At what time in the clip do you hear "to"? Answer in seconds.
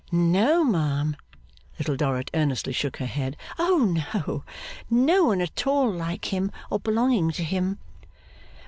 7.33-7.43